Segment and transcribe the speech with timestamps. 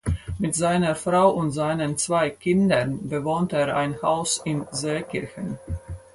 [0.39, 5.59] Mit seiner Frau und seinen zwei Kindern bewohnt er ein Haus in Seekirchen.